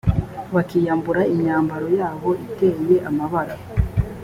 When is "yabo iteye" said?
1.99-2.95